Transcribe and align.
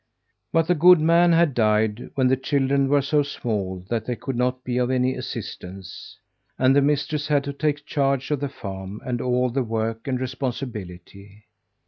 But 0.51 0.65
the 0.67 0.73
good 0.73 0.99
man 0.99 1.31
had 1.31 1.53
died 1.53 2.09
when 2.15 2.27
the 2.27 2.35
children 2.35 2.89
were 2.89 3.03
so 3.03 3.21
small 3.21 3.85
that 3.91 4.03
they 4.07 4.15
could 4.15 4.35
not 4.35 4.63
be 4.63 4.79
of 4.79 4.89
any 4.89 5.13
assistance, 5.13 6.17
and 6.57 6.75
the 6.75 6.81
mistress 6.81 7.27
had 7.27 7.43
to 7.43 7.53
take 7.53 7.85
charge 7.85 8.31
of 8.31 8.39
the 8.39 8.49
farm, 8.49 8.99
and 9.05 9.21
all 9.21 9.51
the 9.51 9.61
work 9.61 10.07
and 10.07 10.19
responsibility. 10.19 11.43